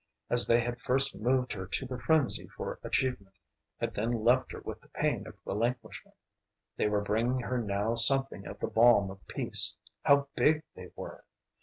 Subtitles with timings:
[0.31, 3.35] As they had first moved her to the frenzy for achievement,
[3.79, 6.17] had then left her with the pain of relinquishment,
[6.75, 9.75] they were bringing her now something of the balm of peace.
[10.01, 11.23] How big they were!